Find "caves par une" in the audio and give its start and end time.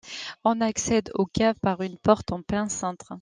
1.27-1.99